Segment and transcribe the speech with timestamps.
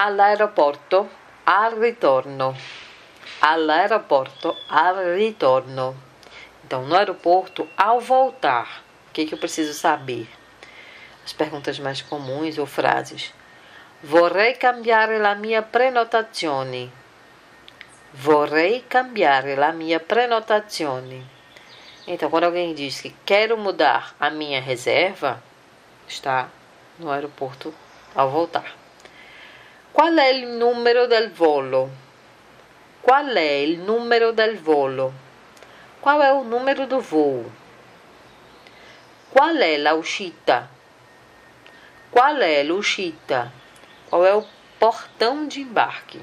[0.00, 1.10] all'aeroporto
[1.42, 2.56] al ritorno.
[3.40, 5.96] All'aeroporto al ritorno.
[6.64, 8.84] Então, no aeroporto, ao voltar.
[9.08, 10.28] O que, que eu preciso saber?
[11.24, 13.34] As perguntas mais comuns ou frases.
[14.00, 16.92] Vorrei cambiare la mia prenotazione.
[18.12, 21.26] Vorrei cambiare la mia prenotazione.
[22.06, 25.42] Então, quando alguém diz que quero mudar a minha reserva,
[26.06, 26.48] está
[27.00, 27.74] no aeroporto
[28.14, 28.87] ao voltar.
[29.92, 31.90] Qual è il numero del volo?
[33.00, 35.12] Qual è il numero del volo?
[36.00, 37.50] Qual é o número do voo?
[39.32, 40.68] Qual è la uscita?
[42.10, 43.50] Qual è l'uscita?
[44.08, 44.46] Qual é o
[44.78, 46.20] portão de embarque?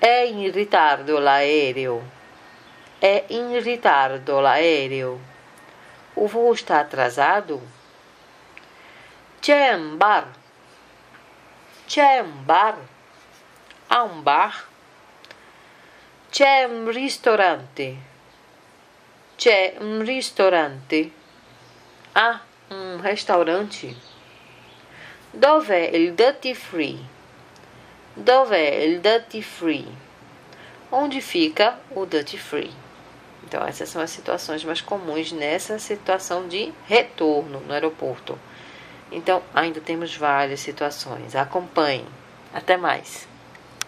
[0.00, 2.02] É in ritardo l'aereo?
[3.00, 5.20] É in ritardo l'aereo?
[6.16, 7.60] O voo está atrasado?
[9.40, 10.26] C'è bar?
[11.90, 12.24] C'è?
[13.88, 14.68] Há um bar?
[16.30, 17.96] C'è un ristorante?
[19.36, 21.10] C'è un ristorante?
[22.12, 23.96] Há um restaurante?
[25.32, 27.04] Dov'è il duty free?
[28.14, 29.88] Dov'è il duty free?
[30.90, 32.72] Onde fica o duty free?
[33.42, 38.38] Então, essas são as situações mais comuns nessa situação de retorno no aeroporto.
[39.12, 41.34] Então, ainda temos várias situações.
[41.34, 42.06] Acompanhe.
[42.52, 43.29] Até mais.